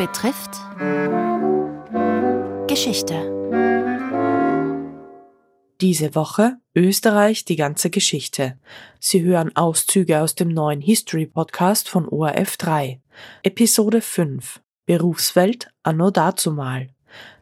[0.00, 0.52] betrifft
[2.68, 3.16] Geschichte.
[5.82, 8.58] Diese Woche Österreich die ganze Geschichte.
[8.98, 13.02] Sie hören Auszüge aus dem neuen History Podcast von ORF 3.
[13.42, 16.88] Episode 5 Berufswelt anno dazumal.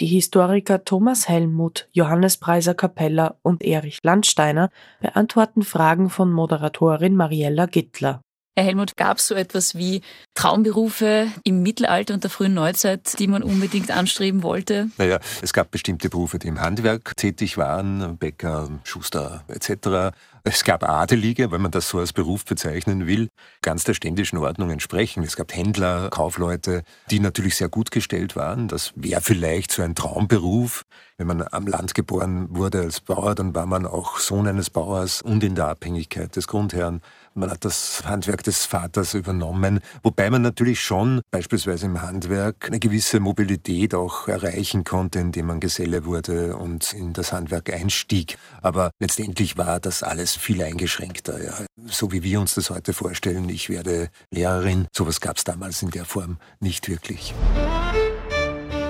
[0.01, 4.71] Die Historiker Thomas Helmut, Johannes Preiser Capella und Erich Landsteiner
[5.01, 8.21] beantworten Fragen von Moderatorin Mariella Gittler.
[8.59, 10.01] Herr Helmut, gab es so etwas wie
[10.39, 14.89] Traumberufe im Mittelalter und der frühen Neuzeit, die man unbedingt anstreben wollte?
[14.97, 20.15] Naja, es gab bestimmte Berufe, die im Handwerk tätig waren, Bäcker, Schuster etc.
[20.45, 23.29] Es gab Adelige, wenn man das so als Beruf bezeichnen will,
[23.63, 25.25] ganz der ständischen Ordnung entsprechen.
[25.25, 28.69] Es gab Händler, Kaufleute, die natürlich sehr gut gestellt waren.
[28.69, 30.85] Das wäre vielleicht so ein Traumberuf.
[31.19, 35.21] Wenn man am Land geboren wurde als Bauer, dann war man auch Sohn eines Bauers
[35.21, 37.03] und in der Abhängigkeit des Grundherrn.
[37.35, 42.79] Man hat das Handwerk des Vaters übernommen, wobei man natürlich schon beispielsweise im Handwerk eine
[42.79, 48.39] gewisse Mobilität auch erreichen konnte, indem man Geselle wurde und in das Handwerk einstieg.
[48.63, 51.43] Aber letztendlich war das alles viel eingeschränkter.
[51.43, 51.55] Ja.
[51.87, 55.91] So wie wir uns das heute vorstellen, ich werde Lehrerin, sowas gab es damals in
[55.91, 57.35] der Form nicht wirklich.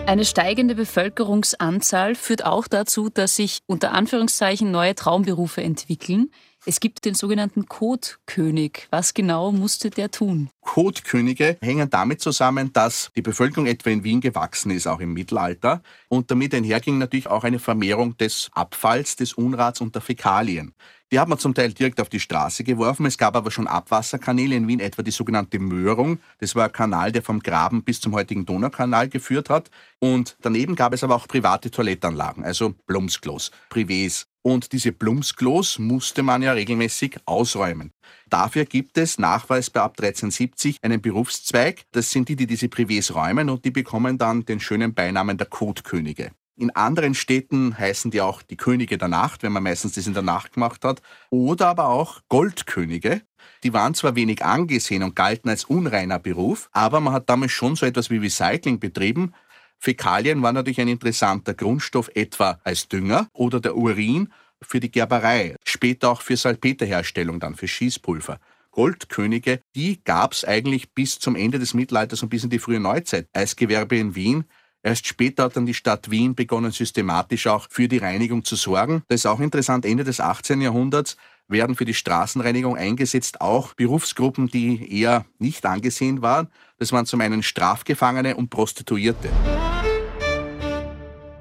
[0.08, 6.30] Eine steigende Bevölkerungsanzahl führt auch dazu, dass sich unter Anführungszeichen neue Traumberufe entwickeln.
[6.64, 8.88] Es gibt den sogenannten Kotkönig.
[8.90, 10.48] Was genau musste der tun?
[10.78, 15.82] Kotkönige hängen damit zusammen, dass die Bevölkerung etwa in Wien gewachsen ist, auch im Mittelalter.
[16.06, 20.72] Und damit einherging natürlich auch eine Vermehrung des Abfalls, des Unrats und der Fäkalien.
[21.10, 23.06] Die hat man zum Teil direkt auf die Straße geworfen.
[23.06, 26.20] Es gab aber schon Abwasserkanäle in Wien, etwa die sogenannte Möhrung.
[26.38, 29.72] Das war ein Kanal, der vom Graben bis zum heutigen Donaukanal geführt hat.
[29.98, 34.27] Und daneben gab es aber auch private Toilettanlagen, also Blumsklos, Privés.
[34.42, 37.92] Und diese Blumsklos musste man ja regelmäßig ausräumen.
[38.30, 41.82] Dafür gibt es nachweisbar ab 1370 einen Berufszweig.
[41.92, 45.46] Das sind die, die diese Privés räumen und die bekommen dann den schönen Beinamen der
[45.46, 46.30] Kotkönige.
[46.60, 50.14] In anderen Städten heißen die auch die Könige der Nacht, wenn man meistens das in
[50.14, 51.00] der Nacht gemacht hat.
[51.30, 53.22] Oder aber auch Goldkönige.
[53.62, 57.76] Die waren zwar wenig angesehen und galten als unreiner Beruf, aber man hat damals schon
[57.76, 59.34] so etwas wie Recycling betrieben.
[59.78, 65.56] Fäkalien waren natürlich ein interessanter Grundstoff, etwa als Dünger oder der Urin für die Gerberei,
[65.64, 68.40] später auch für Salpeterherstellung, dann für Schießpulver.
[68.70, 72.80] Goldkönige, die gab es eigentlich bis zum Ende des Mittelalters und bis in die frühe
[72.80, 73.28] Neuzeit.
[73.32, 74.44] Eisgewerbe in Wien
[74.82, 79.02] Erst später hat dann die Stadt Wien begonnen, systematisch auch für die Reinigung zu sorgen.
[79.08, 79.84] Das ist auch interessant.
[79.84, 80.60] Ende des 18.
[80.60, 81.16] Jahrhunderts
[81.48, 86.48] werden für die Straßenreinigung eingesetzt auch Berufsgruppen, die eher nicht angesehen waren.
[86.78, 89.30] Das waren zum einen Strafgefangene und Prostituierte.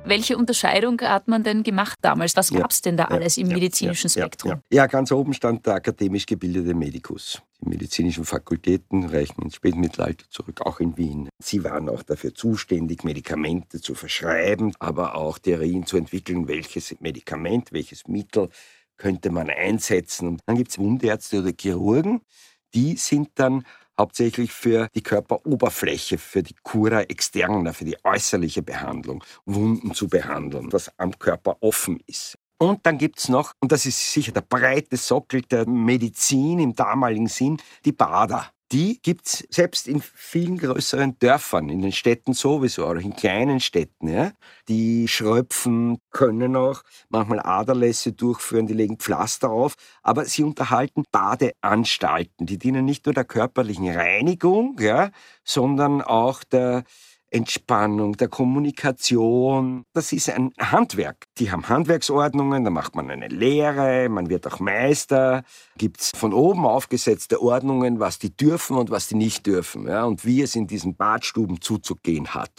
[0.07, 2.35] Welche Unterscheidung hat man denn gemacht damals?
[2.37, 4.61] Was gab es denn da alles im medizinischen Spektrum?
[4.71, 7.41] Ja, ganz oben stand der akademisch gebildete Medikus.
[7.59, 11.27] Die medizinischen Fakultäten reichen ins Spätmittelalter zurück, auch in Wien.
[11.43, 17.73] Sie waren auch dafür zuständig, Medikamente zu verschreiben, aber auch Theorien zu entwickeln, welches Medikament,
[17.73, 18.49] welches Mittel
[18.95, 20.27] könnte man einsetzen.
[20.29, 22.21] Und dann gibt es Wundärzte oder Chirurgen,
[22.73, 23.63] die sind dann
[23.99, 30.71] hauptsächlich für die Körperoberfläche, für die Cura externa, für die äußerliche Behandlung, Wunden zu behandeln,
[30.71, 32.37] was am Körper offen ist.
[32.59, 36.73] Und dann gibt es noch, und das ist sicher der breite Sockel der Medizin im
[36.73, 42.33] damaligen Sinn, die Bader die gibt es selbst in vielen größeren Dörfern, in den Städten
[42.33, 44.09] sowieso, oder in kleinen Städten.
[44.09, 44.31] Ja?
[44.67, 52.45] Die schröpfen, können auch manchmal Aderlässe durchführen, die legen Pflaster auf, aber sie unterhalten Badeanstalten.
[52.45, 55.11] Die dienen nicht nur der körperlichen Reinigung, ja,
[55.43, 56.83] sondern auch der
[57.37, 59.83] Entspannung, der Kommunikation.
[59.93, 61.25] Das ist ein Handwerk.
[61.37, 65.43] Die haben Handwerksordnungen, da macht man eine Lehre, man wird auch Meister.
[65.77, 69.87] Gibt es von oben aufgesetzte Ordnungen, was die dürfen und was die nicht dürfen.
[69.87, 72.51] Ja, und wie es in diesen Badstuben zuzugehen hat.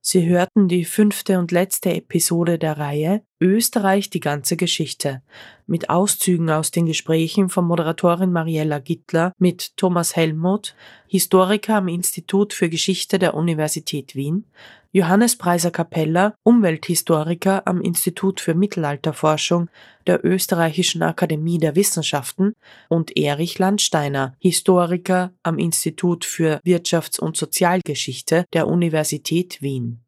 [0.00, 5.22] Sie hörten die fünfte und letzte Episode der Reihe Österreich die ganze Geschichte
[5.66, 10.74] mit Auszügen aus den Gesprächen von Moderatorin Mariella Gittler mit Thomas Helmuth,
[11.06, 14.44] Historiker am Institut für Geschichte der Universität Wien,
[14.90, 19.68] Johannes Preiser Capella, Umwelthistoriker am Institut für Mittelalterforschung
[20.06, 22.54] der Österreichischen Akademie der Wissenschaften
[22.88, 30.00] und Erich Landsteiner, Historiker am Institut für Wirtschafts- und Sozialgeschichte der Universität Wien.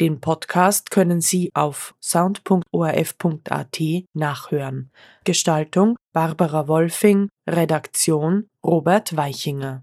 [0.00, 3.80] Den Podcast können Sie auf sound.orf.at
[4.14, 4.90] nachhören.
[5.24, 9.80] Gestaltung Barbara Wolfing, Redaktion Robert Weichinger.